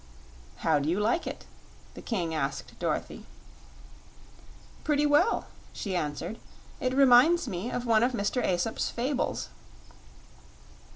[0.65, 1.45] "How do you like it?"
[1.93, 3.27] the King asked Dorothy.
[4.83, 6.39] "Pretty well," she answered.
[6.79, 8.43] "It reminds me of one of Mr.
[8.43, 9.49] Aesop's fables."